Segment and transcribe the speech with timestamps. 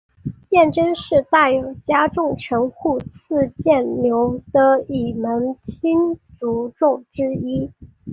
[0.47, 4.11] 鉴贞是大友家重臣户次鉴连
[4.51, 7.69] 的一门亲族众之一。